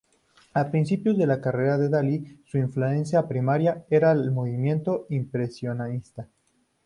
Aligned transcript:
A 0.55 0.71
principios 0.71 1.15
de 1.15 1.27
la 1.27 1.39
carrera 1.41 1.77
de 1.77 1.87
Dalí, 1.87 2.39
su 2.47 2.57
influencia 2.57 3.27
primaria 3.27 3.85
era 3.91 4.15
del 4.15 4.31
movimiento 4.31 5.05
impresionista. 5.11 6.27